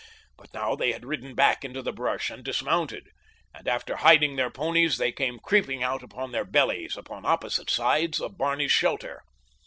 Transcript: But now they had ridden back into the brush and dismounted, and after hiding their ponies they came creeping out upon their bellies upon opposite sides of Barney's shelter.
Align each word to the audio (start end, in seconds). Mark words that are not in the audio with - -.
But 0.35 0.51
now 0.51 0.73
they 0.75 0.93
had 0.93 1.05
ridden 1.05 1.35
back 1.35 1.63
into 1.63 1.83
the 1.83 1.91
brush 1.93 2.31
and 2.31 2.43
dismounted, 2.43 3.09
and 3.53 3.67
after 3.67 3.97
hiding 3.97 4.35
their 4.35 4.49
ponies 4.49 4.97
they 4.97 5.11
came 5.11 5.37
creeping 5.37 5.83
out 5.83 6.01
upon 6.01 6.31
their 6.31 6.43
bellies 6.43 6.97
upon 6.97 7.23
opposite 7.23 7.69
sides 7.69 8.19
of 8.19 8.35
Barney's 8.35 8.71
shelter. 8.71 9.21